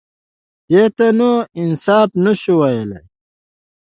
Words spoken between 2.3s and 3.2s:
شو ويلای.